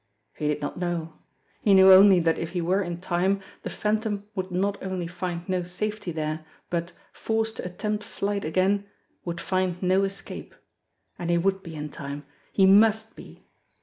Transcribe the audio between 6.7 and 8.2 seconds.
but, forced to attempt